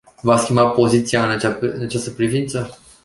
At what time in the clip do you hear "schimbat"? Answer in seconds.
0.43-0.73